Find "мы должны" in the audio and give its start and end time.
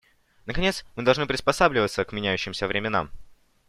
0.95-1.27